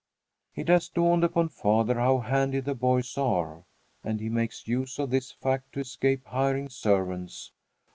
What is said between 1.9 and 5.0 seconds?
how handy the boys are, and he makes use